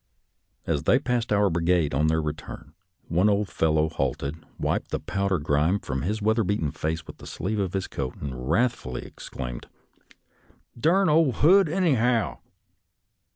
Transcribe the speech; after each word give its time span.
As 0.65 0.85
they 0.85 0.97
passed 0.97 1.31
our 1.31 1.51
brigade 1.51 1.93
on 1.93 2.07
their 2.07 2.23
return, 2.23 2.73
one 3.07 3.29
old 3.29 3.49
fel 3.49 3.73
low 3.73 3.87
halted, 3.87 4.43
wiped 4.57 4.89
the 4.89 4.99
powder 4.99 5.37
grime 5.37 5.77
from 5.77 6.01
his 6.01 6.23
weather 6.23 6.43
beaten 6.43 6.71
face 6.71 7.05
with 7.05 7.17
the 7.17 7.27
sleeve 7.27 7.59
of 7.59 7.73
his 7.73 7.85
coat, 7.85 8.15
and 8.15 8.33
wrathfuUy 8.33 9.03
exclaimed," 9.05 9.67
Durn 10.81 11.07
ole 11.07 11.33
Hood, 11.33 11.69
anyhow! 11.69 12.39